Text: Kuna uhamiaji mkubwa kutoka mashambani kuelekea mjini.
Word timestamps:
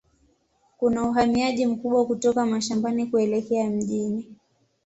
Kuna 0.77 1.03
uhamiaji 1.09 1.65
mkubwa 1.65 2.05
kutoka 2.05 2.45
mashambani 2.45 3.05
kuelekea 3.05 3.69
mjini. 3.69 4.35